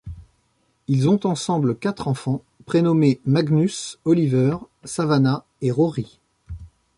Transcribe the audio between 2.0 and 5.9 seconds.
enfants prénommés Magnus, Oliver, Savannah et